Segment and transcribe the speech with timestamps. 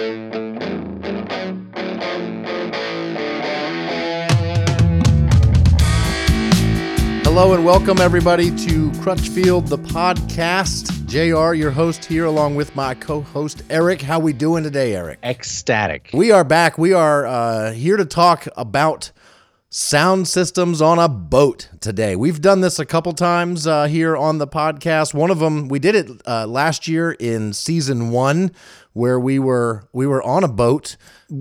[0.00, 0.32] Hello
[7.52, 11.04] and welcome everybody to Crutchfield the podcast.
[11.04, 14.00] JR, your host here along with my co-host Eric.
[14.00, 15.18] How we doing today, Eric?
[15.22, 16.08] Ecstatic.
[16.14, 16.78] We are back.
[16.78, 19.12] We are uh, here to talk about
[19.72, 22.16] sound systems on a boat today.
[22.16, 25.14] We've done this a couple times uh, here on the podcast.
[25.14, 28.50] One of them we did it uh, last year in season one,
[28.92, 30.96] where we were we were on a boat,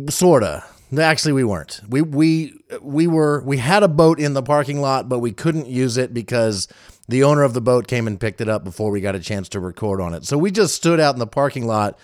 [0.09, 0.63] sorta.
[0.97, 1.81] Actually, we weren't.
[1.87, 5.67] We we we were we had a boat in the parking lot, but we couldn't
[5.67, 6.67] use it because
[7.07, 9.49] the owner of the boat came and picked it up before we got a chance
[9.49, 10.25] to record on it.
[10.25, 11.97] So we just stood out in the parking lot,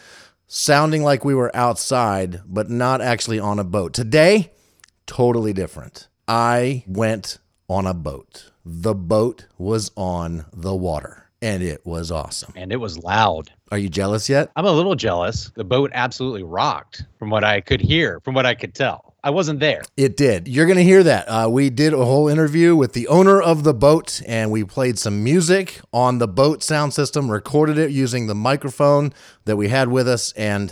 [0.48, 3.94] sounding like we were outside, but not actually on a boat.
[3.94, 4.52] Today,
[5.05, 6.08] totally different.
[6.27, 7.38] I went
[7.70, 8.52] on a boat.
[8.66, 12.53] The boat was on the water, and it was awesome.
[12.55, 13.52] And it was loud.
[13.72, 14.52] Are you jealous yet?
[14.55, 15.52] I'm a little jealous.
[15.55, 19.16] The boat absolutely rocked from what I could hear, from what I could tell.
[19.23, 19.82] I wasn't there.
[19.98, 20.48] It did.
[20.48, 21.26] You're going to hear that.
[21.26, 25.00] Uh, we did a whole interview with the owner of the boat, and we played
[25.00, 29.12] some music on the boat sound system, recorded it using the microphone
[29.45, 30.72] that we had with us, and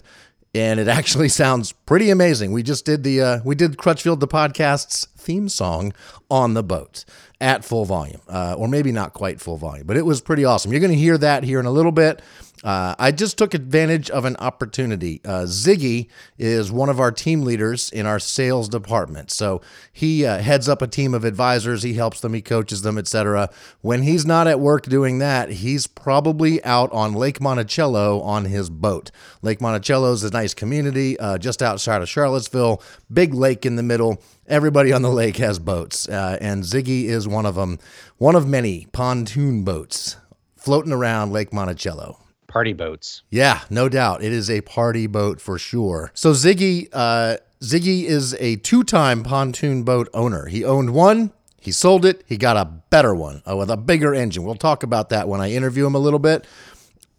[0.53, 2.51] and it actually sounds pretty amazing.
[2.51, 5.91] We just did the uh, we did Crutchfield the podcast's theme song
[6.29, 7.05] on the boat
[7.41, 10.71] at full volume, uh, or maybe not quite full volume, but it was pretty awesome.
[10.71, 12.21] You're going to hear that here in a little bit.
[12.63, 15.19] Uh, I just took advantage of an opportunity.
[15.25, 19.31] Uh, Ziggy is one of our team leaders in our sales department.
[19.31, 19.61] So
[19.91, 21.83] he uh, heads up a team of advisors.
[21.83, 23.49] He helps them, he coaches them, etc.
[23.81, 28.69] When he's not at work doing that, he's probably out on Lake Monticello on his
[28.69, 29.11] boat.
[29.41, 33.83] Lake Monticello is a nice community uh, just outside of Charlottesville, big lake in the
[33.83, 34.21] middle.
[34.47, 37.79] Everybody on the lake has boats, uh, and Ziggy is one of them,
[38.17, 40.17] one of many pontoon boats
[40.55, 42.22] floating around Lake Monticello.
[42.53, 43.23] Party boats.
[43.31, 44.21] Yeah, no doubt.
[44.21, 46.11] It is a party boat for sure.
[46.13, 50.45] So Ziggy, uh, Ziggy is a two-time pontoon boat owner.
[50.45, 54.13] He owned one, he sold it, he got a better one uh, with a bigger
[54.13, 54.43] engine.
[54.43, 56.45] We'll talk about that when I interview him a little bit.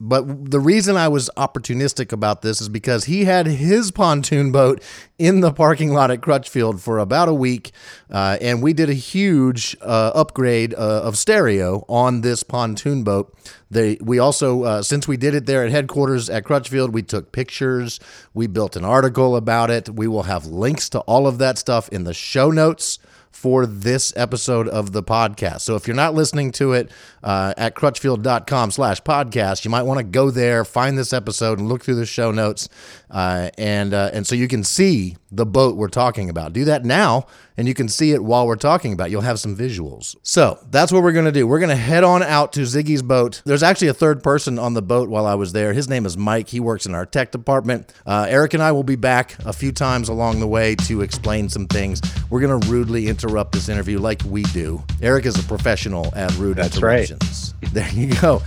[0.01, 4.83] But the reason I was opportunistic about this is because he had his pontoon boat
[5.19, 7.71] in the parking lot at Crutchfield for about a week,
[8.11, 13.35] uh, and we did a huge uh, upgrade uh, of stereo on this pontoon boat.
[13.71, 17.31] They, we also, uh, since we did it there at headquarters at Crutchfield, we took
[17.31, 18.01] pictures,
[18.35, 19.89] we built an article about it.
[19.89, 22.99] We will have links to all of that stuff in the show notes
[23.35, 25.63] for this episode of the podcast.
[25.63, 26.91] So if you're not listening to it
[27.23, 31.69] uh, at crutchfield.com slash podcast, you might want to go there, find this episode and
[31.69, 32.69] look through the show notes.
[33.15, 36.53] Uh, and, uh, and so you can see the boat we're talking about.
[36.53, 37.27] Do that now
[37.57, 39.11] and you can see it while we're talking about it.
[39.11, 40.17] You'll have some visuals.
[40.23, 41.47] So that's what we're going to do.
[41.47, 43.43] We're going to head on out to Ziggy's boat.
[43.45, 45.73] There's actually a third person on the boat while I was there.
[45.73, 46.49] His name is Mike.
[46.49, 47.93] He works in our tech department.
[48.05, 51.49] Uh, Eric and I will be back a few times along the way to explain
[51.49, 52.01] some things.
[52.31, 54.83] We're going to rudely interrupt this interview like we do.
[55.01, 57.09] Eric is a professional at rude That's right.
[57.11, 57.55] interruptions.
[57.73, 58.43] There you go.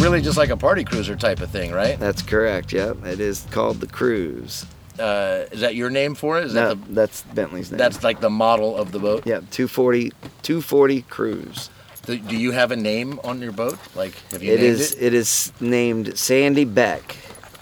[0.00, 1.98] Really just like a party cruiser type of thing, right?
[1.98, 2.72] That's correct.
[2.72, 4.64] Yep, it is called the Cruise.
[4.98, 6.44] Uh, is that your name for it?
[6.46, 7.76] Is No, that the, that's Bentley's name.
[7.78, 9.26] that's like the model of the boat?
[9.26, 10.10] yeah, 240,
[10.42, 11.68] 240 Cruise.
[12.06, 13.78] Do do you have a name on your boat?
[13.94, 14.94] Like, have you It named is.
[14.94, 15.02] it?
[15.02, 17.16] It is named Sandy Beck.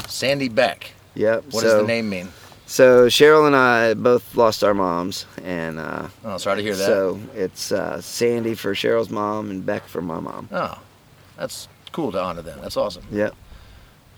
[0.07, 0.93] Sandy Beck.
[1.17, 1.45] Yep.
[1.51, 2.29] What so, does the name mean?
[2.67, 6.87] So Cheryl and I both lost our moms, and uh, Oh, sorry to hear that.
[6.87, 10.49] so it's uh, Sandy for Cheryl's mom and Beck for my mom.
[10.53, 10.79] oh,
[11.37, 12.59] that's cool to honor them.
[12.63, 13.05] That's awesome.
[13.11, 13.31] Yeah.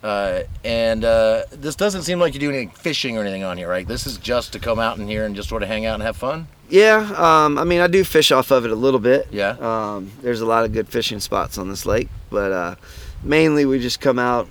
[0.03, 3.69] Uh, and uh, this doesn't seem like you do any fishing or anything on here,
[3.69, 3.87] right?
[3.87, 6.03] This is just to come out in here and just sort of hang out and
[6.03, 6.49] have fun.
[6.71, 7.13] Yeah.
[7.17, 9.29] Um, I mean, I do fish off of it a little bit.
[9.31, 9.57] Yeah.
[9.61, 12.75] Um, there's a lot of good fishing spots on this lake, but uh,
[13.23, 14.49] mainly we just come out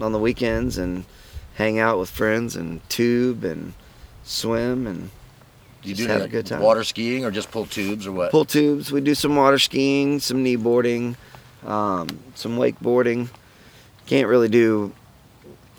[0.00, 1.04] on the weekends and
[1.54, 3.74] hang out with friends and tube and
[4.24, 5.10] swim and
[5.82, 6.60] Do you do have any, a good time.
[6.60, 8.30] water skiing or just pull tubes or what?
[8.32, 8.90] pull tubes.
[8.90, 11.16] We do some water skiing, some knee boarding,
[11.66, 13.28] um, some wakeboarding.
[14.06, 14.92] Can't really do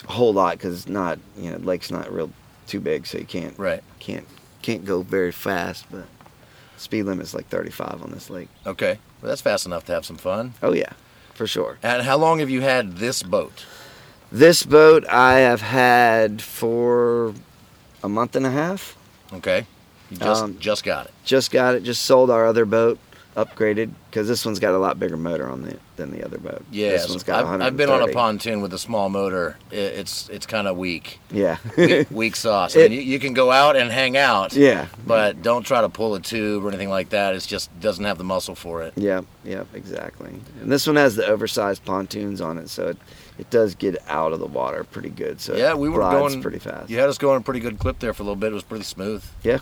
[0.07, 2.29] a whole lot because not, you know, lake's not real
[2.67, 3.83] too big, so you can't Right.
[3.99, 4.27] can't
[4.61, 5.85] can't go very fast.
[5.91, 6.05] But
[6.77, 8.49] speed limit's like 35 on this lake.
[8.65, 8.99] Okay.
[9.21, 10.53] Well, that's fast enough to have some fun.
[10.61, 10.93] Oh yeah,
[11.33, 11.77] for sure.
[11.81, 13.65] And how long have you had this boat?
[14.31, 17.33] This boat I have had for
[18.03, 18.95] a month and a half.
[19.33, 19.65] Okay.
[20.11, 21.13] You just Um, just got it.
[21.25, 21.83] Just got it.
[21.83, 22.99] Just sold our other boat,
[23.35, 26.63] upgraded because this one's got a lot bigger motor on it than the other boat.
[26.71, 29.57] Yeah, this one's got I've, I've been on a pontoon with a small motor.
[29.71, 31.57] I- It's it's kind of weak, Yeah.
[31.77, 32.75] weak, weak sauce.
[32.75, 34.87] I mean, you, you can go out and hang out, yeah.
[35.05, 37.35] but don't try to pull a tube or anything like that.
[37.35, 38.93] It just doesn't have the muscle for it.
[38.97, 40.29] Yeah, yeah, exactly.
[40.61, 42.97] And this one has the oversized pontoons on it, so it
[43.37, 45.39] it does get out of the water pretty good.
[45.39, 46.89] So Yeah, we were going pretty fast.
[46.89, 48.51] You had us going a pretty good clip there for a little bit.
[48.51, 49.23] It was pretty smooth.
[49.43, 49.59] Yeah.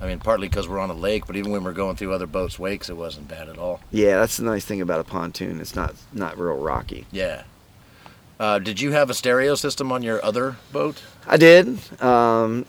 [0.00, 2.26] I mean, partly because we're on a lake, but even when we're going through other
[2.26, 3.80] boats' wakes, it wasn't bad at all.
[3.90, 5.60] Yeah, that's the nice thing about a pontoon.
[5.60, 7.06] It's not not real rocky.
[7.10, 7.42] Yeah.
[8.38, 11.02] Uh, did you have a stereo system on your other boat?
[11.26, 11.78] I did.
[12.00, 12.64] Um,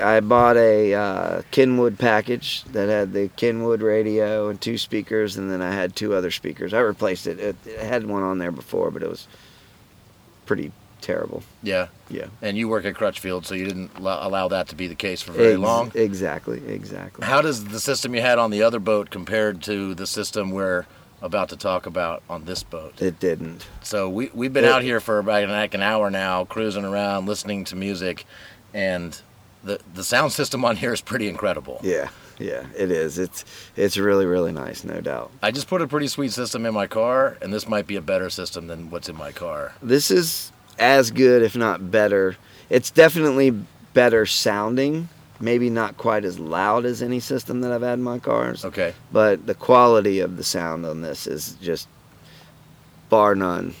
[0.00, 5.50] I bought a uh, Kenwood package that had the Kenwood radio and two speakers, and
[5.50, 6.74] then I had two other speakers.
[6.74, 7.38] I replaced it.
[7.40, 9.26] It, it had one on there before, but it was
[10.44, 10.70] pretty
[11.00, 11.42] terrible.
[11.62, 11.88] Yeah.
[12.08, 12.26] Yeah.
[12.42, 15.22] And you work at Crutchfield, so you didn't lo- allow that to be the case
[15.22, 15.92] for very Ex- long.
[15.94, 16.62] Exactly.
[16.68, 17.26] Exactly.
[17.26, 20.86] How does the system you had on the other boat compared to the system we're
[21.22, 23.00] about to talk about on this boat?
[23.02, 23.66] It didn't.
[23.82, 26.84] So we we've been It- out here for about an, like an hour now, cruising
[26.84, 28.24] around, listening to music,
[28.74, 29.18] and
[29.64, 31.80] the the sound system on here is pretty incredible.
[31.82, 32.08] Yeah.
[32.38, 32.64] Yeah.
[32.74, 33.18] It is.
[33.18, 33.44] It's
[33.76, 35.30] it's really really nice, no doubt.
[35.42, 38.00] I just put a pretty sweet system in my car, and this might be a
[38.00, 39.74] better system than what's in my car.
[39.82, 40.50] This is
[40.80, 42.36] as good, if not better.
[42.68, 43.50] It's definitely
[43.94, 45.08] better sounding.
[45.38, 48.64] Maybe not quite as loud as any system that I've had in my cars.
[48.64, 48.92] Okay.
[49.12, 51.88] but the quality of the sound on this is just
[53.08, 53.74] bar none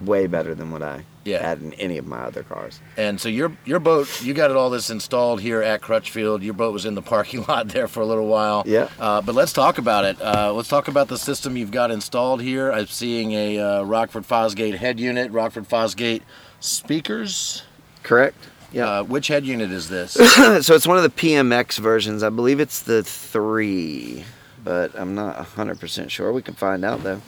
[0.00, 1.42] way better than what I Yeah.
[1.46, 2.80] had in any of my other cars.
[2.96, 6.42] And so your your boat, you got it all this installed here at Crutchfield.
[6.42, 8.62] Your boat was in the parking lot there for a little while.
[8.66, 8.88] Yeah.
[8.98, 10.20] Uh, but let's talk about it.
[10.20, 12.70] Uh, let's talk about the system you've got installed here.
[12.70, 16.22] I'm seeing a uh, Rockford Fosgate head unit, Rockford Fosgate
[16.60, 17.62] speakers.
[18.02, 18.36] Correct?
[18.72, 18.88] Yeah.
[18.88, 20.12] Uh, which head unit is this?
[20.66, 22.22] so it's one of the PMX versions.
[22.22, 24.24] I believe it's the 3,
[24.64, 26.32] but I'm not 100% sure.
[26.32, 27.22] We can find out though.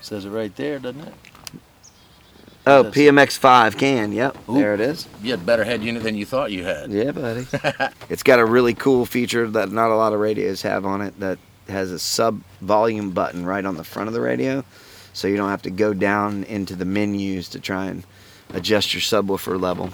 [0.00, 1.14] Says it right there, doesn't it?
[2.68, 4.12] Oh, That's- PMX 5 can.
[4.12, 4.36] Yep.
[4.48, 4.54] Ooh.
[4.54, 5.06] There it is.
[5.22, 6.90] You had a better head unit than you thought you had.
[6.90, 7.46] Yeah, buddy.
[8.08, 11.18] it's got a really cool feature that not a lot of radios have on it
[11.20, 11.38] that
[11.68, 14.64] has a sub volume button right on the front of the radio.
[15.12, 18.04] So you don't have to go down into the menus to try and
[18.54, 19.90] adjust your subwoofer level.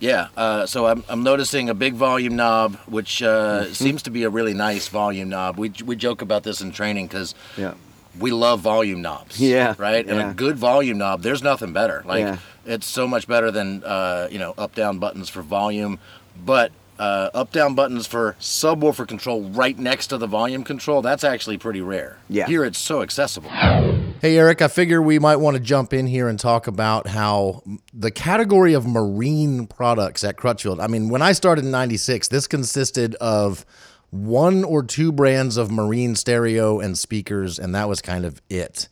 [0.00, 3.72] Yeah, uh, so I'm, I'm noticing a big volume knob, which uh, Mm-hmm.
[3.74, 5.58] seems to be a really nice volume knob.
[5.58, 7.74] We, we joke about this in training because Yeah.
[8.18, 9.40] We love volume knobs.
[9.40, 10.06] Yeah, Right?
[10.06, 12.02] And a good volume knob, there's nothing better.
[12.06, 12.36] Like, Yeah.
[12.66, 15.98] it's so much better than, uh, you know, up down buttons for volume.
[16.44, 21.24] But uh, up down buttons for subwoofer control right next to the volume control, that's
[21.24, 22.18] actually pretty rare.
[22.28, 22.46] Yeah.
[22.46, 23.50] Here it's so accessible.
[23.50, 27.62] Hey, Eric, I figure we might want to jump in here and talk about how
[27.92, 30.78] the category of marine products at Crutchfield.
[30.80, 33.66] I mean, when I started in 96, this consisted of
[34.12, 38.88] one or two brands of marine stereo and speakers, and that was kind of it.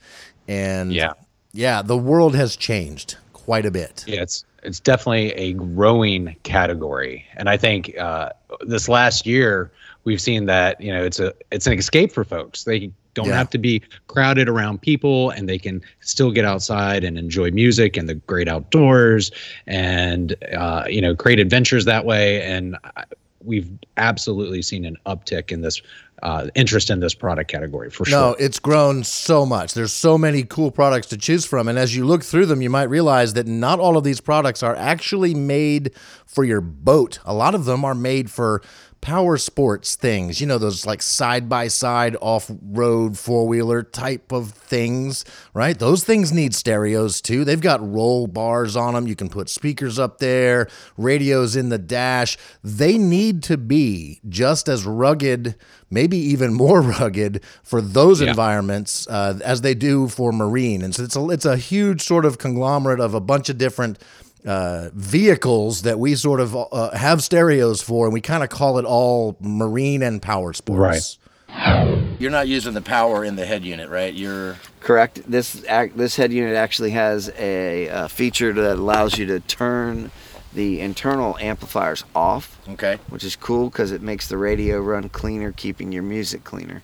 [0.49, 1.13] And Yeah.
[1.53, 4.03] yeah, the world has changed quite a bit.
[4.09, 8.31] Yeah, it's it's definitely a growing category, and I think uh,
[8.63, 9.71] this last year
[10.05, 12.65] we've seen that you know it's a it's an escape for folks.
[12.65, 13.37] They don't Yeah.
[13.37, 17.97] have to be crowded around people, and they can still get outside and enjoy music
[17.97, 19.31] and the great outdoors,
[19.67, 22.43] and uh, you know create adventures that way.
[22.43, 23.05] And I-
[23.43, 25.81] we've absolutely seen an uptick in this
[26.23, 28.19] uh, interest in this product category for sure.
[28.19, 29.73] No, it's grown so much.
[29.73, 31.67] There's so many cool products to choose from.
[31.67, 34.63] And as you look through them, you might realize that not all of these products
[34.63, 35.93] are actually made
[36.27, 37.19] for your boat.
[37.25, 38.63] A lot of them are made for
[39.01, 44.31] power sports things, you know, those like side by side off road four wheeler type
[44.31, 45.25] of things,
[45.55, 45.79] right?
[45.79, 47.45] Those things need stereos too.
[47.45, 49.07] They've got roll bars on them.
[49.07, 52.37] You can put speakers up there, radios in the dash.
[52.63, 55.55] They need to be just as rugged,
[55.91, 58.29] maybe even more rugged for those Yeah.
[58.31, 60.83] environments uh, as they do for marine.
[60.83, 63.99] And so it's a, it's a huge sort of conglomerate of a bunch of different
[64.47, 68.79] uh, vehicles that we sort of uh, have stereos for, and we kind of call
[68.79, 71.19] it all marine and power sports.
[71.49, 72.07] Right.
[72.19, 74.13] You're not using the power in the head unit, right?
[74.15, 75.23] You're Correct.
[75.29, 80.11] This ac- this head unit actually has a, uh feature that allows you to turn
[80.53, 82.99] the internal amplifiers off, okay.
[83.09, 86.83] which is cool because it makes the radio run cleaner, keeping your music cleaner.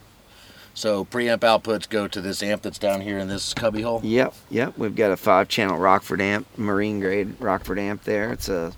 [0.76, 4.02] So preamp outputs go to this amp that's down here in this cubby hole.
[4.04, 4.76] Yep, yep.
[4.76, 8.30] We've got a five channel Rockford amp, marine grade Rockford amp there.
[8.30, 8.74] It's a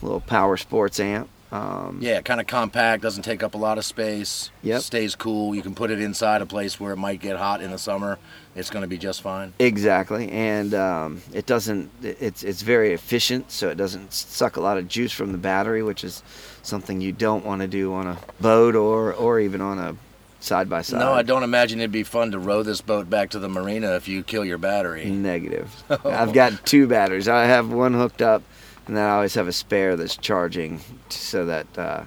[0.00, 1.28] little power sports amp.
[1.52, 4.50] Um, Yeah, kind of compact, doesn't take up a lot of space.
[4.62, 4.80] Yep.
[4.80, 5.54] Stays cool.
[5.54, 8.18] You can put it inside a place where it might get hot in the summer.
[8.56, 9.52] It's going to be just fine.
[9.58, 11.90] Exactly, and um, it doesn't.
[12.02, 15.82] It's it's very efficient, so it doesn't suck a lot of juice from the battery,
[15.82, 16.22] which is
[16.62, 19.94] something you don't want to do on a boat or or even on a
[20.42, 20.98] side by side.
[20.98, 23.94] No, I don't imagine it'd be fun to row this boat back to the marina
[23.96, 25.04] if you kill your battery.
[25.06, 25.70] Negative.
[26.04, 27.28] I've got two batteries.
[27.28, 28.42] I have one hooked up,
[28.86, 32.04] and then I always have a spare that's charging, so that uh,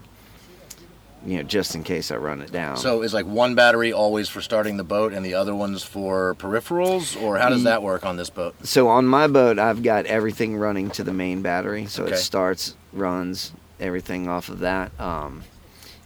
[1.26, 2.78] you know, just in case I run it down.
[2.78, 6.36] So is like one battery always for starting the boat and the other one's for
[6.36, 8.54] peripherals, or how does that work on this boat?
[8.64, 11.86] So on my boat, I've got everything running to the main battery.
[11.88, 12.14] So Okay.
[12.14, 15.44] it starts, runs everything off of that, um,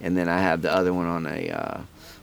[0.00, 1.80] and then I have the other one on a uh,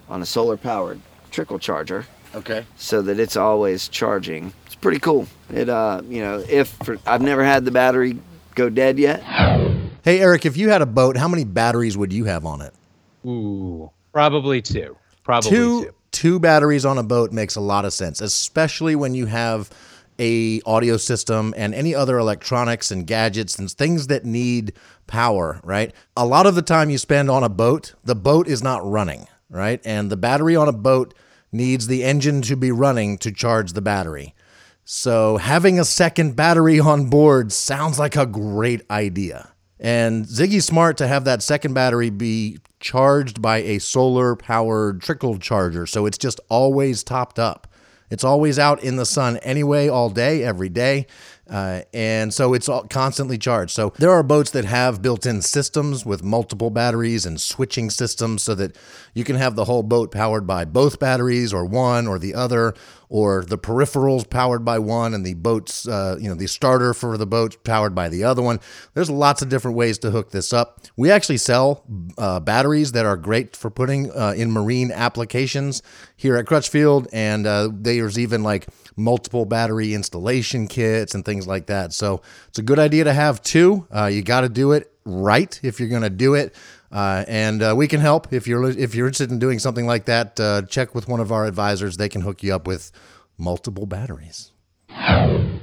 [0.10, 1.00] on a solar powered
[1.32, 2.66] trickle charger, Okay.
[2.78, 4.54] so that it's always charging.
[4.66, 5.28] It's pretty cool.
[5.54, 8.18] It uh, you know, if for, I've never had the battery
[8.56, 9.22] go dead yet.
[10.04, 12.74] Hey Eric, if you had a boat, how many batteries would you have on it?
[13.26, 14.96] Ooh, probably two.
[15.24, 15.92] Probably two two.
[16.12, 19.70] two batteries on a boat makes a lot of sense, especially when you have
[20.20, 24.74] a audio system and any other electronics and gadgets and things that need
[25.06, 25.94] power, right?
[26.16, 29.28] A lot of the time you spend on a boat, the boat is not running,
[29.50, 29.82] right?
[29.86, 31.14] And the battery on a boat
[31.52, 34.36] needs the engine to be running to charge the battery.
[34.84, 39.52] So having a second battery on board sounds like a great idea.
[39.80, 45.38] And Ziggy's smart to have that second battery be charged by a solar powered trickle
[45.38, 45.86] charger.
[45.86, 47.68] So it's just always topped up.
[48.10, 51.08] It's always out in the sun anyway, all day, every day.
[51.50, 53.72] Uh, and so it's all constantly charged.
[53.72, 58.44] So there are boats that have built in systems with multiple batteries and switching systems
[58.44, 58.78] so that
[59.14, 62.74] you can have the whole boat powered by both batteries or one or the other,
[63.10, 67.18] or the peripherals powered by one and the boat's, uh, you know, the starter for
[67.18, 68.60] the boat powered by the other one.
[68.94, 70.82] There's lots of different ways to hook this up.
[70.98, 71.84] We actually sell
[72.18, 75.82] uh, batteries that are great for putting uh, in marine applications
[76.16, 81.68] here at Crutchfield, and uh, there's even like multiple battery installation kits and things like
[81.68, 81.94] that.
[81.94, 83.88] So it's a good idea to have two.
[83.96, 86.54] Uh, you got to do it right if you're going to do it.
[86.92, 90.06] Uh, and uh, we can help if you're if you're interested in doing something like
[90.06, 90.40] that.
[90.40, 92.92] Uh, check with one of our advisors; they can hook you up with
[93.38, 94.52] multiple batteries.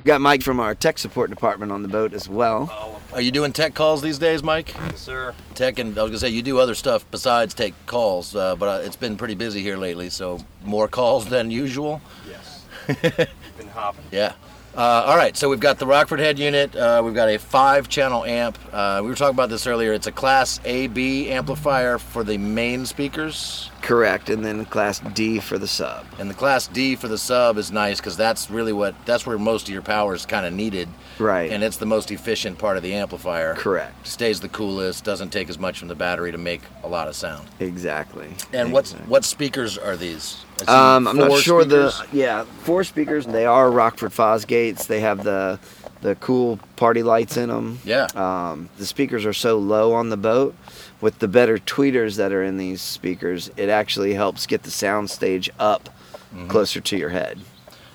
[0.04, 3.00] Got Mike from our tech support department on the boat as well.
[3.14, 4.74] Are you doing tech calls these days, Mike?
[4.74, 5.34] Yes, sir.
[5.54, 8.66] Tech, and I was gonna say you do other stuff besides take calls, uh, but
[8.68, 10.10] uh, it's been pretty busy here lately.
[10.10, 12.02] So more calls than usual.
[12.28, 12.66] Yes.
[13.56, 14.04] Been hopping.
[14.10, 14.34] Yeah.
[14.76, 16.74] Uh, all right, so we've got the Rockford head unit.
[16.74, 18.58] Uh, we've got a five-channel amp.
[18.72, 19.92] Uh, we were talking about this earlier.
[19.92, 25.58] It's a Class AB amplifier for the main speakers, Correct, and then Class D for
[25.58, 26.06] the sub.
[26.18, 29.36] and the Class D for the sub is nice because that's really what that's where
[29.36, 30.88] most of your power is kind of needed,
[31.18, 31.52] Right.
[31.52, 33.54] and it's the most efficient part of the amplifier.
[33.54, 34.06] Correct.
[34.06, 35.04] Stays the coolest.
[35.04, 37.46] Doesn't take as much from the battery to make a lot of sound.
[37.60, 38.28] Exactly.
[38.54, 39.10] And what's Exactly.
[39.10, 40.38] what speakers are these?
[40.66, 41.98] Um, I'm not sure speakers.
[42.10, 43.26] the yeah four speakers.
[43.26, 44.86] They are Rockford Fosgates.
[44.86, 45.58] They have the
[46.04, 47.78] the cool party lights in them.
[47.84, 48.06] Yeah.
[48.14, 50.54] Um, the speakers are so low on the boat.
[51.00, 55.10] With the better tweeters that are in these speakers, it actually helps get the sound
[55.10, 55.88] stage up
[56.34, 56.48] Mm-hmm.
[56.48, 57.38] closer to your head.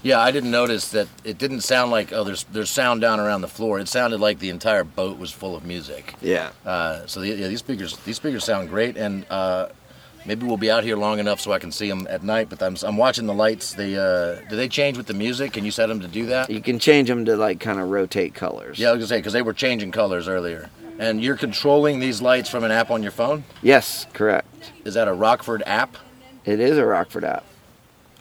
[0.02, 3.42] Yeah, I didn't notice that it didn't sound like oh there's there's sound down around
[3.42, 3.80] the floor.
[3.82, 6.16] It sounded like the entire boat was full of music.
[6.22, 6.52] Yeah.
[6.66, 9.68] Uh, so the, yeah, these speakers these speakers sound great, and uh,
[10.30, 12.50] maybe we'll be out here long enough so I can see them at night.
[12.50, 13.74] But I'm, I'm watching the lights.
[13.74, 15.54] They uh, do they change with the music?
[15.54, 16.50] Can you set them to do that?
[16.50, 18.78] You can change them to like kind of rotate colors.
[18.78, 20.70] Yeah, I was gonna say because they were changing colors earlier.
[21.00, 23.46] And you're controlling these lights from an app on your phone.
[23.62, 24.72] Yes, correct.
[24.84, 25.98] Is that a Rockford app?
[26.46, 27.46] It is a Rockford app.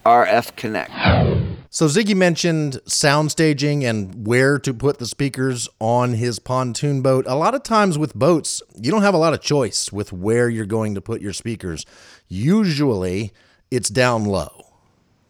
[0.07, 1.38] RF Connect.
[1.71, 7.27] So Ziggy mentioned sound staging and where to put the speakers on his pontoon boat.
[7.29, 10.49] A lot of times with boats, you don't have a lot of choice with where
[10.49, 11.85] you're going to put your speakers.
[12.27, 13.33] Usually,
[13.71, 14.67] it's down low,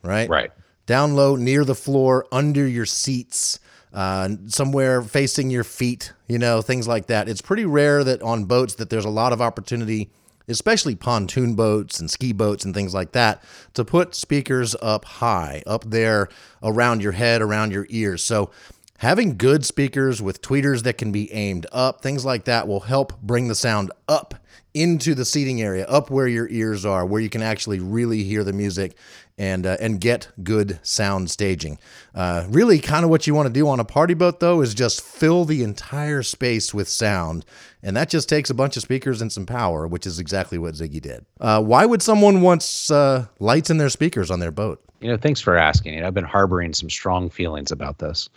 [0.03, 0.29] right?
[0.29, 0.53] Right.
[0.87, 3.59] Down low near the floor, under your seats,
[3.93, 7.29] uh, somewhere facing your feet, you know, things like that.
[7.29, 10.11] It's pretty rare that on boats that there's a lot of opportunity
[10.49, 13.43] especially pontoon boats and ski boats and things like that,
[13.75, 16.29] to put speakers up high, up there
[16.63, 18.23] around your head, around your ears.
[18.23, 18.51] So
[18.99, 23.21] having good speakers with tweeters that can be aimed up, things like that will help
[23.21, 24.35] bring the sound up
[24.75, 28.45] into the seating area, up where your ears are, where you can actually really hear
[28.45, 28.97] the music
[29.39, 31.79] and uh, and get good sound staging.
[32.15, 34.75] Uh, really, kind of what you want to do on a party boat, though, is
[34.75, 37.45] just fill the entire space with sound,
[37.83, 40.75] and that just takes a bunch of speakers and some power, which is exactly what
[40.75, 41.25] Ziggy did.
[41.41, 44.83] Uh, why would someone want uh, lights in their speakers on their boat?
[45.01, 45.95] You know, thanks for asking.
[45.95, 48.29] You know, I've been harboring some strong feelings about this.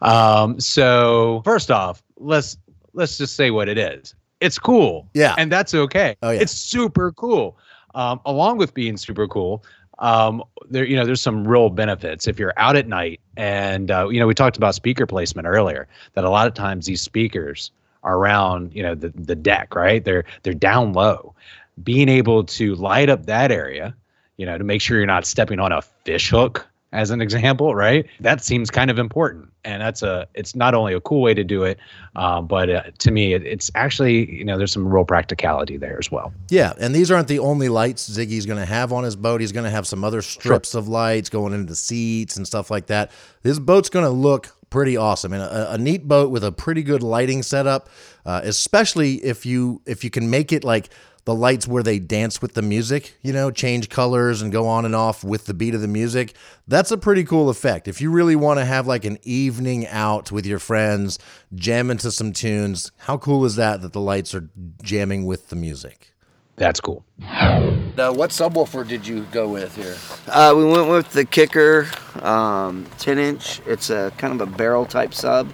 [0.00, 2.56] Um, so first off, let's
[2.92, 4.14] let's just say what it is.
[4.40, 5.08] It's cool.
[5.14, 5.34] Yeah.
[5.38, 6.16] And that's okay.
[6.22, 6.40] Oh, yeah.
[6.40, 7.56] It's super cool.
[7.94, 9.64] Um, along with being super cool,
[9.98, 14.08] um, there you know there's some real benefits if you're out at night and uh,
[14.08, 17.70] you know we talked about speaker placement earlier that a lot of times these speakers
[18.02, 21.34] are around you know the, the deck right they're they're down low
[21.82, 23.94] being able to light up that area
[24.36, 27.74] you know to make sure you're not stepping on a fish hook as an example,
[27.74, 28.06] right?
[28.20, 31.44] That seems kind of important, and that's a it's not only a cool way to
[31.44, 31.78] do it,
[32.14, 35.98] uh, but uh, to me, it, it's actually you know there's some real practicality there
[35.98, 36.32] as well.
[36.48, 39.40] Yeah, and these aren't the only lights Ziggy's going to have on his boat.
[39.40, 42.70] He's going to have some other strips of lights going into the seats and stuff
[42.70, 43.10] like that.
[43.42, 46.82] This boat's going to look pretty awesome and a, a neat boat with a pretty
[46.82, 47.88] good lighting setup,
[48.24, 50.90] uh, especially if you if you can make it like
[51.26, 54.84] the lights where they dance with the music, you know, change colors and go on
[54.84, 56.34] and off with the beat of the music.
[56.68, 57.88] That's a pretty cool effect.
[57.88, 61.18] If you really want to have like an evening out with your friends,
[61.52, 64.48] jam into some tunes, how cool is that that the lights are
[64.82, 66.14] jamming with the music?
[66.54, 67.04] That's cool.
[67.18, 69.96] Now, what subwoofer did you go with here?
[70.28, 71.88] Uh, we went with the Kicker
[72.22, 73.60] um, 10 inch.
[73.66, 75.52] It's a kind of a barrel type sub.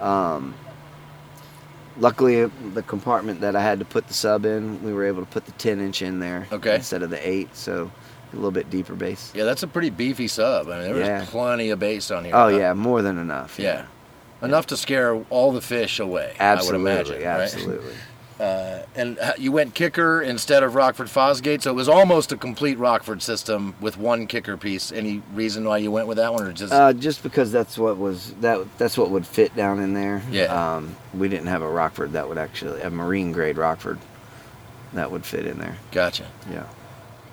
[0.00, 0.54] Um,
[1.98, 5.30] luckily, the compartment that I had to put the sub in, we were able to
[5.30, 6.76] put the 10 inch in there Okay.
[6.76, 7.90] instead of the 8, so
[8.32, 9.30] a little bit deeper bass.
[9.34, 10.68] Yeah, that's a pretty beefy sub.
[10.68, 11.24] I mean, there was Yeah.
[11.28, 12.34] plenty of bass on here.
[12.34, 13.58] Oh, yeah, more than enough.
[13.58, 13.84] Yeah.
[14.42, 17.70] Enough to scare all the fish away, Absolutely, I would imagine.
[17.70, 17.80] right?
[18.40, 22.78] Uh, and you went kicker instead of Rockford Fosgate, so it was almost a complete
[22.78, 24.90] Rockford system with one kicker piece.
[24.90, 27.96] Any reason why you went with that one, or just Uh, just because that's what
[27.96, 30.20] was that that's what would fit down in there.
[30.30, 30.44] Yeah.
[30.76, 33.98] Um, we didn't have a Rockford that would actually a marine grade Rockford
[34.94, 35.76] that would fit in there.
[35.92, 36.26] gotcha?
[36.50, 36.64] Yeah.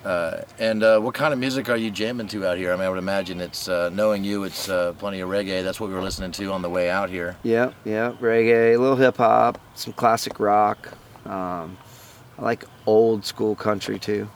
[0.04, 2.72] Uh, and uh, what kind of music are you jamming to out here?
[2.72, 5.62] I mean, I would imagine it's uh, knowing you, it's uh, plenty of reggae.
[5.62, 7.36] That's what we were listening to on the way out here.
[7.44, 10.88] Yeah, yeah, reggae, a little hip hop, some classic rock.
[11.24, 11.76] Um,
[12.36, 14.28] I like old school country too.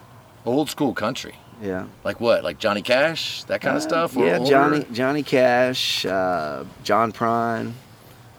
[0.44, 1.86] Old school country, Yeah.
[2.04, 2.44] like what?
[2.44, 4.16] Like Johnny Cash, that kind of Uh, stuff.
[4.16, 4.48] or Yeah, older?
[4.50, 7.72] Johnny Johnny Cash, uh, John Prine.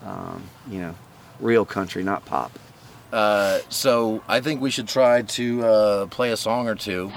[0.06, 0.96] Um, you know,
[1.42, 2.58] real country, not pop.
[3.12, 7.12] Uh, so I think we should try to uh, play a song or two.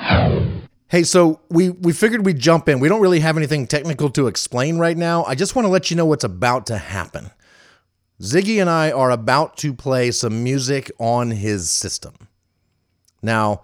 [0.88, 2.80] Hey, so we we figured we'd jump in.
[2.80, 5.24] We don't really have anything technical to explain right now.
[5.24, 7.30] I just want to let you know what's about to happen.
[8.20, 12.28] Ziggy and I are about to play some music on his system.
[13.22, 13.62] Now,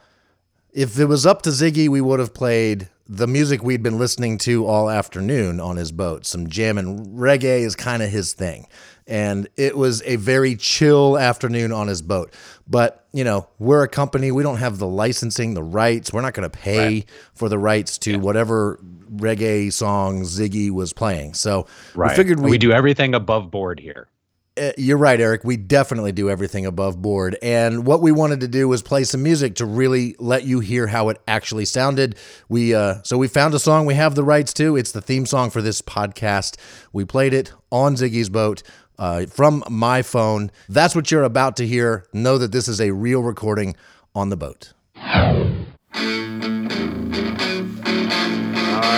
[0.73, 4.39] if it was up to Ziggy, we would have played the music we'd been listening
[4.39, 6.27] to all afternoon on his boat.
[6.27, 8.67] Some jam and reggae is kind of his thing.
[9.07, 12.35] And it was a very chill afternoon on his boat.
[12.67, 14.33] But, you know, we're a company.
[14.33, 16.13] We don't have the licensing, the rights.
[16.13, 18.81] We're not going to pay for the rights to whatever
[19.15, 21.35] reggae song Ziggy was playing.
[21.35, 24.09] So we figured we do everything above board here.
[24.59, 25.45] Uh, you're right, Eric.
[25.45, 27.37] We definitely do everything above board.
[27.43, 30.87] And what we wanted to do was play some music to really let you hear
[30.87, 32.17] how it actually sounded.
[32.49, 34.77] We uh, so we found a song we have the rights to.
[34.77, 36.57] It's the theme song for this podcast.
[36.93, 38.63] We played it on Ziggy's boat.
[38.99, 40.51] Uh, from my phone.
[40.71, 42.07] That's what you're about to hear.
[42.15, 43.77] Know that this is a real recording
[44.15, 44.73] on the boat.
[44.97, 45.03] All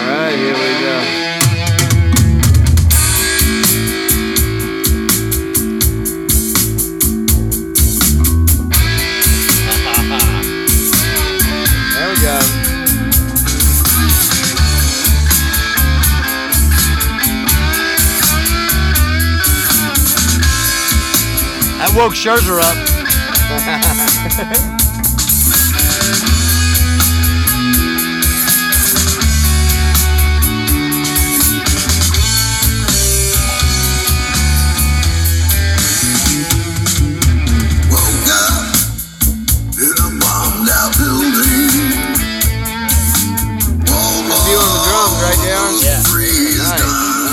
[0.07, 1.28] right, here we go.
[21.99, 22.77] Woke Scherzer up.
[37.91, 38.63] Woke up
[39.75, 41.59] in a bombed out building.
[43.91, 45.75] All You the drums, right, Darren?
[45.83, 45.99] Yeah.
[46.59, 46.79] Nice,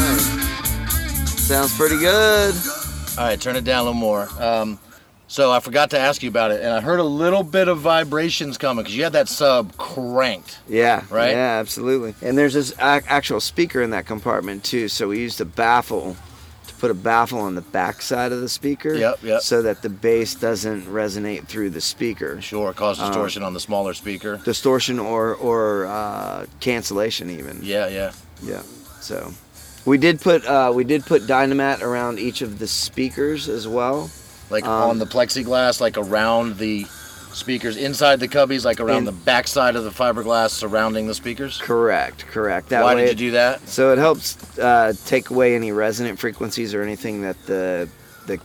[0.07, 0.25] nice.
[1.47, 2.74] Sounds pretty good.
[3.17, 4.27] All right, turn it down a little more.
[4.39, 4.77] Um,
[5.27, 7.79] so I forgot to ask you about it, and I heard a little bit of
[7.79, 10.59] vibrations coming because you had that sub cranked.
[10.67, 11.03] Yeah.
[11.09, 11.31] Right?
[11.31, 12.13] Yeah, absolutely.
[12.21, 14.87] And there's this ac- actual speaker in that compartment too.
[14.89, 16.17] So we used a baffle
[16.67, 18.93] to put a baffle on the back side of the speaker.
[18.93, 19.41] Yep, yep.
[19.41, 22.41] So that the bass doesn't resonate through the speaker.
[22.41, 24.37] Sure, cause distortion on the smaller speaker.
[24.43, 27.61] Distortion or or uh, cancellation even.
[27.63, 28.11] Yeah, yeah.
[28.43, 28.61] Yeah.
[28.99, 29.33] So
[29.85, 34.09] we did put uh, we did put dynamat around each of the speakers as well.
[34.49, 36.85] Like Um, on the plexiglass, like around the
[37.33, 41.59] speakers, inside the cubbies, like around In- the backside of the fiberglass surrounding the speakers.
[41.61, 42.25] Correct.
[42.27, 42.69] Correct.
[42.69, 43.67] That Why did you do that?
[43.67, 47.89] So it helps uh, take away any resonant frequencies or anything that the
[48.27, 48.39] the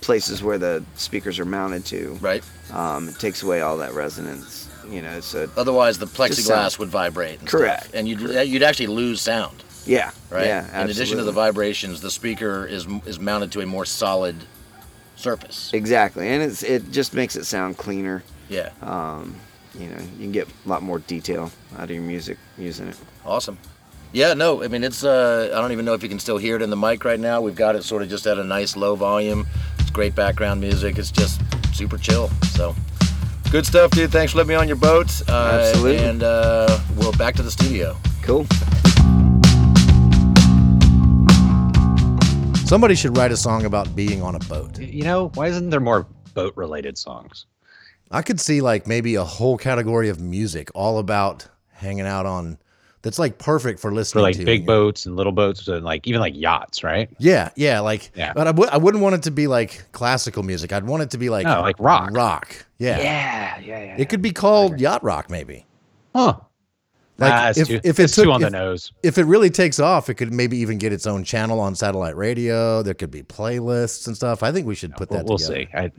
[0.00, 2.18] places where the speakers are mounted to.
[2.20, 2.44] Right.
[2.72, 4.68] Um, it takes away all that resonance.
[4.88, 7.38] You know, so Otherwise, the plexiglass would vibrate.
[7.38, 7.84] And Correct.
[7.84, 7.94] Stuff.
[7.94, 9.62] And you'd you'd actually lose sound.
[9.86, 10.46] Yeah, Right.
[10.46, 14.36] Yeah, In addition to the vibrations, the speaker is is mounted to a more solid
[15.16, 15.70] surface.
[15.74, 18.22] exactly, and it's it just makes it sound cleaner.
[18.48, 18.70] Yeah.
[18.82, 19.36] Um,
[19.78, 22.96] you know, you can get a lot more detail out of your music using it.
[23.24, 23.56] Awesome.
[24.12, 25.04] Yeah, no, I mean it's.
[25.04, 27.20] Uh, I don't even know if you can still hear it in the mic right
[27.20, 27.40] now.
[27.40, 29.46] We've got it sort of just at a nice low volume.
[29.78, 30.98] It's great background music.
[30.98, 31.40] It's just
[31.72, 32.28] super chill.
[32.56, 32.74] So,
[33.52, 34.10] good stuff, dude.
[34.10, 35.06] Thanks for letting me on your boat.
[35.28, 35.98] Uh, Absolutely.
[35.98, 37.96] And uh, we're back to the studio.
[38.22, 38.46] Cool.
[42.70, 44.78] Somebody should write a song about being on a boat.
[44.78, 47.46] You know, why isn't there more boat related songs?
[48.12, 52.58] I could see like maybe a whole category of music all about hanging out on
[53.02, 54.24] that's like perfect for listening to.
[54.24, 54.44] For like to.
[54.44, 54.66] big know?
[54.66, 57.10] boats and little boats and like even like yachts, right?
[57.18, 58.34] Yeah, yeah, like Yeah.
[58.34, 60.72] but I w- I wouldn't want it to be like classical music.
[60.72, 62.10] I'd want it to be like No, like rock.
[62.12, 62.66] Rock.
[62.78, 62.98] Yeah.
[63.00, 63.96] Yeah, yeah, yeah.
[63.98, 65.66] It could be called yacht rock maybe.
[66.14, 66.34] Huh.
[67.20, 68.92] Like ah, it's if, too, if it it's took too on if, the nose.
[69.02, 72.16] if it really takes off, it could maybe even get its own channel on satellite
[72.16, 72.82] radio.
[72.82, 74.42] There could be playlists and stuff.
[74.42, 75.68] I think we should put We'll, that we'll see.
[75.74, 75.92] I,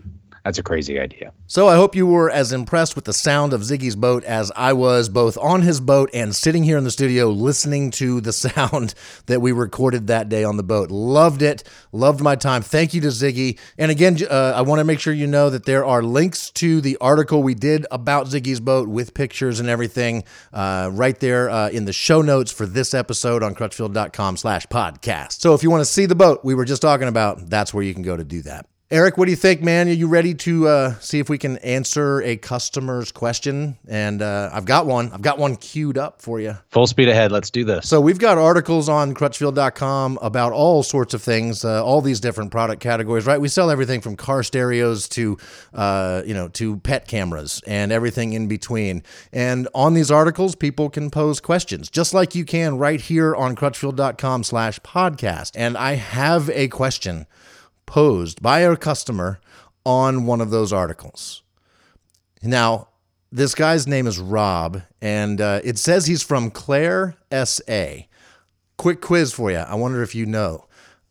[0.43, 1.33] that's a crazy idea.
[1.45, 4.73] So I hope you were as impressed with the sound of Ziggy's boat as I
[4.73, 8.95] was, both on his boat and sitting here in the studio listening to the sound
[9.27, 10.89] that we recorded that day on the boat.
[10.89, 11.63] Loved it.
[11.91, 12.63] Loved my time.
[12.63, 13.59] Thank you to Ziggy.
[13.77, 16.81] And again, uh, I want to make sure you know that there are links to
[16.81, 20.23] the article we did about Ziggy's boat with pictures and everything
[20.53, 25.41] uh, right there uh, in the show notes for this episode on crutchfield.com slash podcast.
[25.41, 27.83] So if you want to see the boat we were just talking about, that's where
[27.83, 28.70] you can go to do that.
[28.91, 29.87] Eric, what do you think, man?
[29.87, 33.77] Are you ready to uh, see if we can answer a customer's question?
[33.87, 35.13] And uh, I've got one.
[35.13, 36.57] I've got one queued up for you.
[36.71, 37.31] Full speed ahead.
[37.31, 37.87] Let's do this.
[37.87, 42.51] So we've got articles on crutchfield.com about all sorts of things, uh, all these different
[42.51, 43.39] product categories, right?
[43.39, 45.37] We sell everything from car stereos to,
[45.73, 49.03] uh, you know, to pet cameras and everything in between.
[49.31, 53.55] And on these articles, people can pose questions, just like you can right here on
[53.55, 55.51] crutchfield.com slash podcast.
[55.55, 57.25] And I have a question
[57.91, 59.41] posed by our customer
[59.85, 61.43] on one of those articles.
[62.41, 62.87] Now,
[63.33, 68.03] this guy's name is Rob, and uh, it says he's from Clare, SA.
[68.77, 69.57] Quick quiz for you.
[69.57, 70.67] I wonder if you know.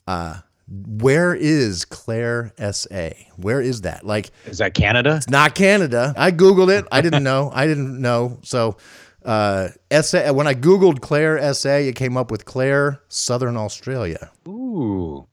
[0.07, 0.39] Uh,
[0.69, 3.11] where is Clare, SA?
[3.37, 4.07] Where is that?
[4.07, 5.17] Like, Is that Canada?
[5.17, 6.15] It's not Canada.
[6.17, 6.87] I Googled it.
[6.91, 7.51] I didn't know.
[7.53, 8.39] I didn't know.
[8.43, 8.79] So,
[9.23, 9.69] uh,
[10.01, 14.31] SA, when I Googled Clare, SA, it came up with Clare, Southern Australia.
[14.49, 15.27] Ooh,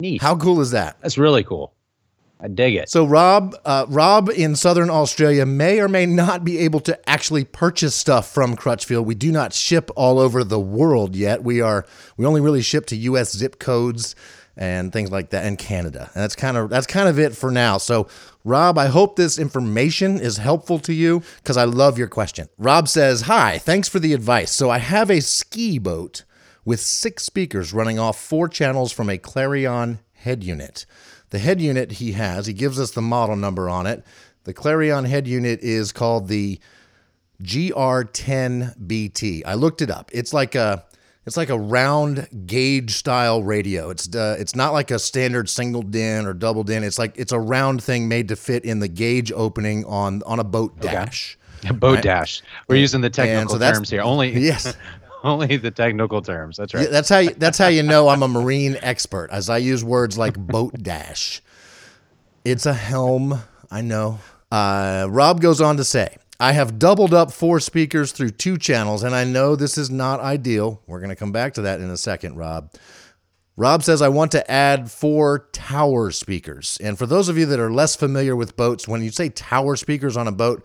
[0.00, 0.22] neat.
[0.22, 0.96] How cool is that?
[1.00, 1.74] That's really cool.
[2.40, 2.88] I dig it.
[2.88, 7.44] So Rob, uh, Rob in Southern Australia may or may not be able to actually
[7.44, 9.06] purchase stuff from Crutchfield.
[9.06, 11.42] We do not ship all over the world yet.
[11.42, 11.84] We are
[12.16, 13.36] we only really ship to U.S.
[13.36, 14.14] zip codes
[14.56, 16.10] and things like that, and Canada.
[16.14, 17.78] And that's kind of that's kind of it for now.
[17.78, 18.06] So
[18.44, 22.48] Rob, I hope this information is helpful to you because I love your question.
[22.56, 24.52] Rob says, "Hi, thanks for the advice.
[24.52, 26.22] So I have a ski boat."
[26.68, 30.84] With six speakers running off four channels from a Clarion head unit.
[31.30, 34.04] The head unit he has, he gives us the model number on it.
[34.44, 36.60] The Clarion head unit is called the
[37.42, 39.44] GR10BT.
[39.46, 40.10] I looked it up.
[40.12, 40.84] It's like a
[41.24, 43.88] it's like a round gauge style radio.
[43.88, 46.84] It's uh, it's not like a standard single din or double din.
[46.84, 50.38] It's like it's a round thing made to fit in the gauge opening on on
[50.38, 51.38] a boat dash.
[51.74, 52.42] Boat dash.
[52.68, 54.02] We're using the technical so terms here.
[54.02, 54.76] Only Yes.
[55.24, 56.56] only the technical terms.
[56.56, 56.84] That's right.
[56.84, 59.84] Yeah, that's how you, that's how you know I'm a marine expert, as I use
[59.84, 61.42] words like boat dash.
[62.44, 64.20] It's a helm, I know.
[64.50, 69.02] Uh, Rob goes on to say, I have doubled up four speakers through two channels,
[69.02, 70.80] and I know this is not ideal.
[70.86, 72.72] We're going to come back to that in a second, Rob.
[73.56, 76.78] Rob says, I want to add four tower speakers.
[76.80, 79.74] And for those of you that are less familiar with boats, when you say tower
[79.74, 80.64] speakers on a boat,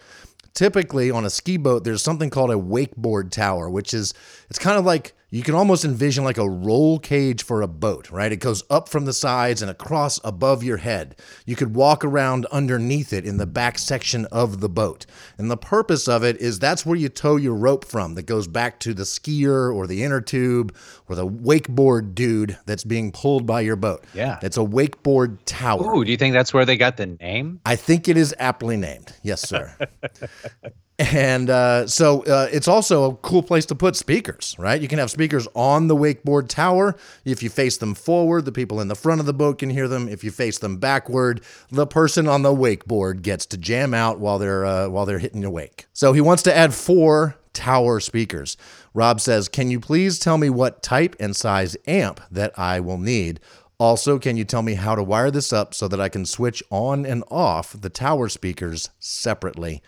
[0.53, 4.13] typically on a ski boat, there's something called a wakeboard tower, which is,
[4.49, 8.11] it's kind of like, you can almost envision like a roll cage for a boat,
[8.11, 8.31] right?
[8.31, 11.15] It goes up from the sides and across above your head.
[11.47, 15.07] You could walk around underneath it in the back section of the boat.
[15.39, 18.47] And the purpose of it is that's where you tow your rope from that goes
[18.47, 20.75] back to the skier or the inner tube
[21.09, 24.05] or the wakeboard dude that's being pulled by your boat.
[24.13, 24.37] Yeah.
[24.43, 25.95] It's a wakeboard tower.
[25.95, 27.59] Ooh, do you think that's where they got the name?
[27.65, 29.15] I think it is aptly named.
[29.23, 29.75] Yes, sir.
[31.11, 34.81] and uh, so uh, it's also a cool place to put speakers, right?
[34.81, 36.95] You can have speakers on the wakeboard tower.
[37.25, 39.87] If you face them forward, the people in the front of the boat can hear
[39.87, 40.07] them.
[40.07, 44.39] If you face them backward, the person on the wakeboard gets to jam out while
[44.39, 45.87] they're uh, while they're hitting the wake.
[45.93, 48.55] So he wants to add four tower speakers.
[48.93, 52.97] Rob says, "Can you please tell me what type and size amp that I will
[52.99, 53.39] need?"
[53.79, 56.63] Also, can you tell me how to wire this up so that I can switch
[56.69, 59.81] on and off the tower speakers separately?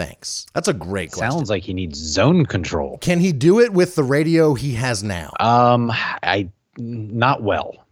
[0.00, 0.46] Thanks.
[0.54, 1.30] That's a great question.
[1.30, 2.96] Sounds like he needs zone control.
[3.02, 5.34] Can he do it with the radio he has now?
[5.38, 5.90] Um,
[6.22, 7.84] I not well,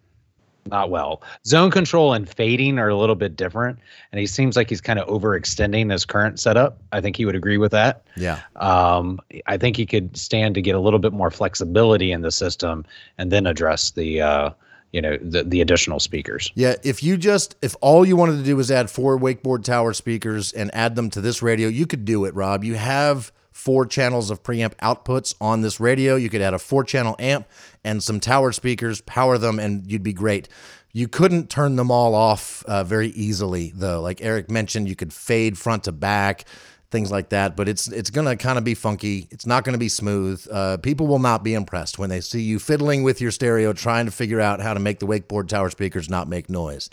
[0.65, 1.23] not well.
[1.45, 3.79] Zone control and fading are a little bit different,
[4.11, 6.81] and he seems like he's kind of overextending his current setup.
[6.93, 8.05] I think he would agree with that.
[8.17, 8.41] Yeah.
[8.57, 12.33] Um, I think he could stand to get a little bit more flexibility in the
[12.33, 12.87] system,
[13.19, 14.51] and then address the, uh,
[14.93, 16.51] you know, the the additional speakers.
[16.55, 19.93] Yeah, if you just if all you wanted to do was add four wakeboard tower
[19.93, 22.65] speakers and add them to this radio, you could do it, Rob.
[22.65, 26.15] You have four channels of preamp outputs on this radio.
[26.15, 27.47] You could add a four channel amp
[27.85, 30.49] and some tower speakers, power them, and you'd be great.
[30.93, 34.01] You couldn't turn them all off uh, very easily, though.
[34.01, 36.45] Like Eric mentioned, you could fade front to back,
[36.91, 37.57] things like that.
[37.57, 39.29] But it's it's gonna kind of be funky.
[39.31, 40.47] It's not gonna be smooth.
[40.51, 44.07] Uh, people will not be impressed when they see you fiddling with your stereo, trying
[44.07, 46.91] to figure out how to make the wakeboard tower speakers not make noise.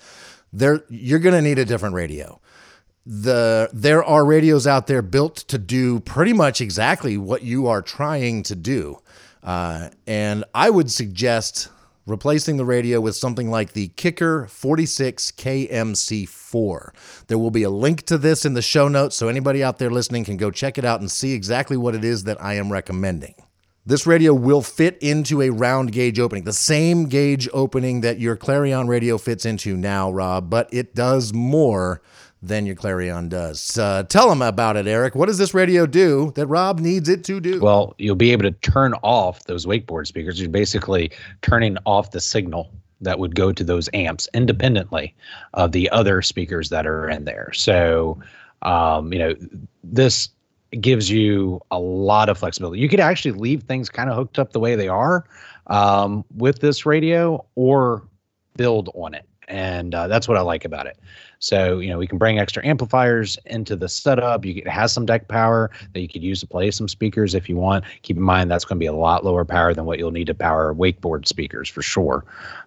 [0.53, 2.39] There, you're gonna need a different radio
[3.05, 7.81] the there are radios out there built to do pretty much exactly what you are
[7.81, 8.99] trying to do.
[9.43, 11.69] Uh, and I would suggest
[12.05, 17.25] replacing the radio with something like the Kicker 46 KMC4.
[17.27, 19.89] There will be a link to this in the show notes, so anybody out there
[19.89, 22.71] listening can go check it out and see exactly what it is that I am
[22.71, 23.35] recommending.
[23.87, 28.35] This radio will fit into a round gauge opening, the same gauge opening that your
[28.35, 32.01] Clarion radio fits into now, Rob, but it does more
[32.47, 33.77] than your Clarion does.
[33.77, 35.15] Uh, tell them about it, Eric.
[35.15, 37.59] What does this radio do that Rob needs it to do?
[37.59, 40.39] Well, you'll be able to turn off those wakeboard speakers.
[40.39, 45.13] You're basically turning off the signal that would go to those amps independently
[45.53, 47.51] of the other speakers that are in there.
[47.53, 48.19] So,
[48.61, 49.35] um, you know,
[49.83, 50.29] this
[50.79, 52.81] gives you a lot of flexibility.
[52.81, 55.25] You could actually leave things kind of hooked up the way they are
[55.67, 58.03] um, with this radio or
[58.55, 59.25] build on it.
[59.47, 60.97] And uh, that's what I like about it.
[61.45, 64.45] So, you know, we can bring extra amplifiers into the setup.
[64.45, 67.47] You, it has some deck power that you could use to play some speakers if
[67.47, 67.85] you want.
[68.01, 70.25] Keep in mind that's going to be a lot lower power than what you'll need
[70.25, 72.25] to power wakeboard speakers for sure,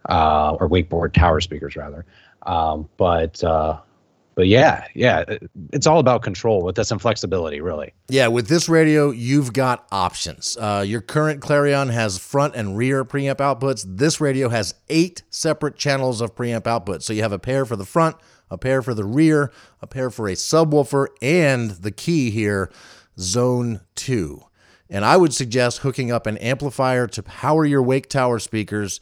[0.08, 2.06] uh, or wakeboard tower speakers rather.
[2.42, 3.80] Um, but uh,
[4.36, 5.24] but yeah, yeah,
[5.72, 7.92] it's all about control with this and flexibility, really.
[8.08, 10.56] Yeah, with this radio, you've got options.
[10.56, 13.84] Uh, your current Clarion has front and rear preamp outputs.
[13.84, 17.02] This radio has eight separate channels of preamp output.
[17.02, 18.14] So you have a pair for the front,
[18.50, 22.70] a pair for the rear, a pair for a subwoofer, and the key here,
[23.18, 24.42] zone two.
[24.90, 29.00] And I would suggest hooking up an amplifier to power your Wake Tower speakers.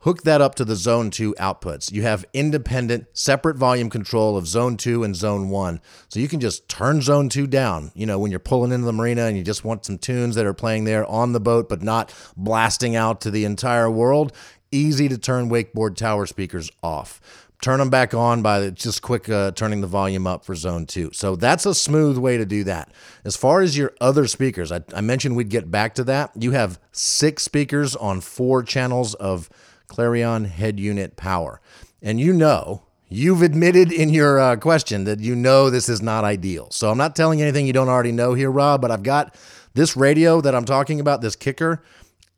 [0.00, 1.90] Hook that up to the zone two outputs.
[1.90, 5.80] You have independent, separate volume control of zone two and zone one.
[6.08, 8.92] So you can just turn zone two down, you know, when you're pulling into the
[8.92, 11.82] marina and you just want some tunes that are playing there on the boat, but
[11.82, 14.32] not blasting out to the entire world.
[14.70, 19.50] Easy to turn wakeboard tower speakers off turn them back on by just quick uh,
[19.52, 21.08] turning the volume up for zone two.
[21.14, 22.92] So that's a smooth way to do that.
[23.24, 26.30] As far as your other speakers, I, I mentioned we'd get back to that.
[26.38, 29.48] You have six speakers on four channels of
[29.86, 31.62] Clarion head unit power.
[32.02, 36.22] And you know, you've admitted in your uh, question that you know this is not
[36.22, 36.70] ideal.
[36.70, 39.34] So I'm not telling you anything you don't already know here, Rob, but I've got
[39.72, 41.82] this radio that I'm talking about, this kicker,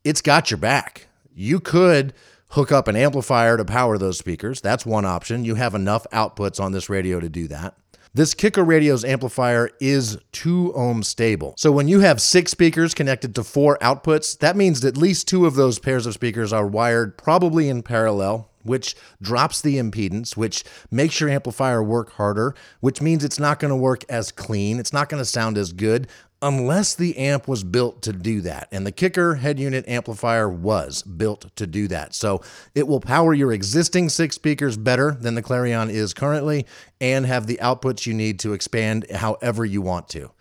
[0.05, 1.07] it's got your back.
[1.35, 2.13] You could
[2.49, 4.61] hook up an amplifier to power those speakers.
[4.61, 5.45] That's one option.
[5.45, 7.75] You have enough outputs on this radio to do that.
[8.13, 11.53] This Kicker Radio's amplifier is 2 ohm stable.
[11.57, 15.27] So when you have six speakers connected to four outputs, that means that at least
[15.27, 20.35] two of those pairs of speakers are wired probably in parallel, which drops the impedance,
[20.35, 24.79] which makes your amplifier work harder, which means it's not going to work as clean.
[24.79, 26.07] It's not going to sound as good
[26.41, 28.67] unless the amp was built to do that.
[28.71, 32.13] And the Kicker head unit amplifier was built to do that.
[32.13, 32.41] So
[32.75, 36.65] it will power your existing six speakers better than the Clarion is currently
[37.01, 40.31] and have the outputs you need to expand however you want to.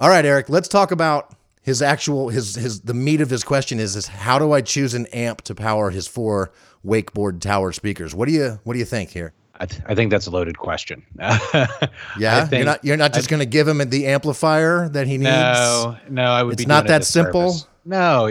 [0.00, 3.78] All right, Eric, let's talk about his actual his his the meat of his question
[3.78, 6.52] is is how do I choose an amp to power his four
[6.84, 8.14] wakeboard tower speakers?
[8.14, 9.32] What do you what do you think here?
[9.60, 11.04] I, th- I think that's a loaded question.
[11.18, 15.18] yeah, think, you're not you're not just going to give him the amplifier that he
[15.18, 15.30] needs.
[15.30, 16.56] No, no, I would.
[16.56, 16.62] Be.
[16.62, 17.56] It's not that simple.
[17.84, 18.24] No,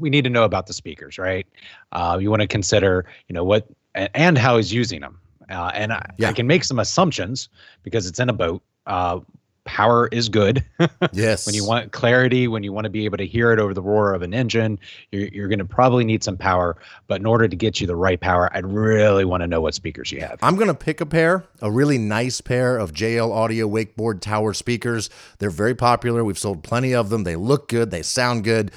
[0.00, 1.46] we need to know about the speakers, right?
[1.90, 5.18] Uh, you want to consider, you know, what and, and how he's using them.
[5.50, 6.30] Uh, and I, yeah.
[6.30, 7.48] I, can make some assumptions
[7.82, 8.62] because it's in a boat.
[8.86, 9.20] Uh,
[9.64, 10.64] power is good.
[11.12, 11.46] yes.
[11.46, 13.82] When you want clarity, when you want to be able to hear it over the
[13.82, 14.78] roar of an engine,
[15.10, 16.76] you're, you're going to probably need some power.
[17.06, 19.74] But in order to get you the right power, I'd really want to know what
[19.74, 20.38] speakers you have.
[20.42, 24.54] I'm going to pick a pair, a really nice pair of JL Audio Wakeboard Tower
[24.54, 25.10] speakers.
[25.38, 26.24] They're very popular.
[26.24, 27.24] We've sold plenty of them.
[27.24, 28.72] They look good, they sound good.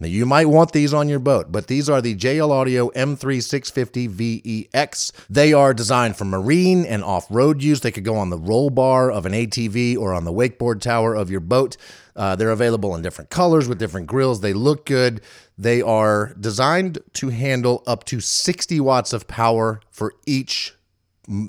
[0.00, 4.70] Now, you might want these on your boat, but these are the JL Audio M3650
[4.72, 5.12] VEX.
[5.28, 7.80] They are designed for marine and off road use.
[7.80, 11.14] They could go on the roll bar of an ATV or on the wakeboard tower
[11.14, 11.76] of your boat.
[12.16, 14.40] Uh, they're available in different colors with different grills.
[14.40, 15.20] They look good.
[15.58, 20.74] They are designed to handle up to 60 watts of power for each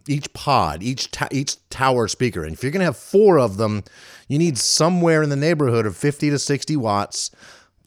[0.08, 2.44] each pod, each each tower speaker.
[2.44, 3.84] And if you're going to have four of them,
[4.28, 7.32] you need somewhere in the neighborhood of 50 to 60 watts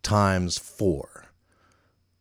[0.05, 1.25] times four.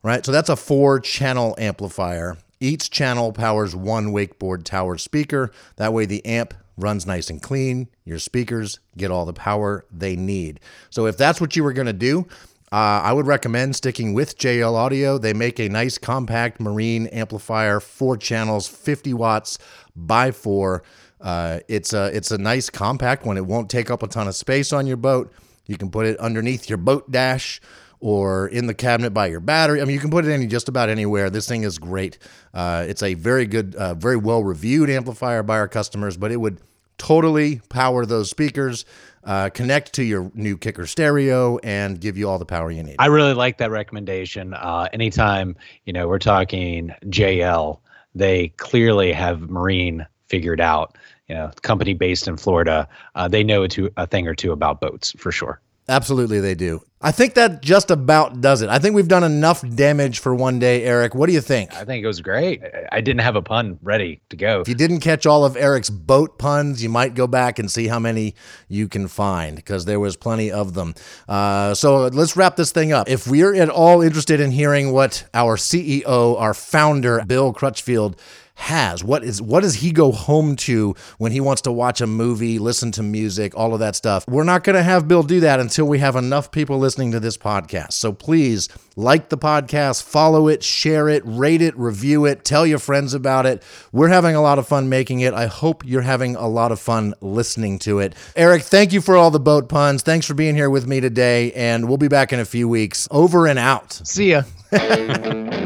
[0.01, 0.25] Right?
[0.25, 2.37] So that's a four channel amplifier.
[2.59, 5.51] Each channel powers one wakeboard tower speaker.
[5.75, 7.87] That way the amp runs nice and clean.
[8.03, 10.59] Your speakers get all the power they need.
[10.89, 12.27] So if that's what you were going to do,
[12.71, 15.19] uh, I would recommend sticking with JL Audio.
[15.19, 19.59] They make a nice compact marine amplifier, four channels, 50 watts
[19.95, 20.83] by four.
[21.21, 23.37] Uh, it's a it's a nice compact one.
[23.37, 25.31] It won't take up a ton of space on your boat.
[25.65, 27.61] You can put it underneath your boat dash
[27.99, 29.81] or in the cabinet by your battery.
[29.81, 31.29] I mean, you can put it in just about anywhere.
[31.29, 32.17] This thing is great.
[32.53, 36.37] Uh, it's a very good, uh, very well reviewed amplifier by our customers, but it
[36.37, 36.59] would
[36.97, 38.85] totally power those speakers,
[39.23, 42.97] uh, connect to your new kicker stereo, and give you all the power you need.
[42.99, 44.53] I really like that recommendation.
[44.53, 47.79] Uh, anytime you know we're talking JL,
[48.13, 50.97] they clearly have marine figured out.
[51.27, 54.51] You know, company based in Florida, uh, they know a, two, a thing or two
[54.51, 55.61] about boats for sure.
[55.89, 56.81] Absolutely, they do.
[57.01, 58.69] I think that just about does it.
[58.69, 61.13] I think we've done enough damage for one day, Eric.
[61.13, 61.73] What do you think?
[61.73, 62.61] I think it was great.
[62.89, 64.61] I- didn't have a pun ready to go.
[64.61, 67.87] If you didn't catch all of Eric's boat puns, you might go back and see
[67.87, 68.33] how many
[68.69, 70.95] you can find because there was plenty of them.
[71.27, 73.09] Uh, so let's wrap this thing up.
[73.09, 78.15] If we're at all interested in hearing what our CEO, our founder, Bill Crutchfield,
[78.55, 79.03] has?
[79.03, 82.59] What is what does he go home to when he wants to watch a movie
[82.59, 84.25] listen to music all of that stuff?
[84.27, 87.19] We're not going to have bill do that until we have enough people listening to
[87.19, 87.93] this podcast.
[87.93, 92.79] So please like the podcast follow it share it rate it review it tell your
[92.79, 93.63] friends about it.
[93.91, 95.33] We're having a lot of fun making it.
[95.33, 98.13] I hope you're having a lot of fun listening to it.
[98.35, 100.03] Eric thank you for all the boat puns.
[100.03, 103.07] Thanks for being here with me today and we'll be back in a few weeks.
[103.09, 103.93] Over and out.
[103.93, 104.43] See ya.